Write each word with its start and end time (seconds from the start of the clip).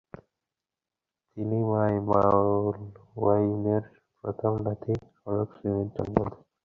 তিনি 1.37 1.57
মাঈ 1.69 1.93
মালওয়াইনের 2.07 3.83
প্রথম 4.23 4.53
নাতি 4.65 4.93
খড়ক 5.15 5.49
সিংয়ের 5.57 5.87
জন্ম 5.95 6.15
দেন। 6.17 6.29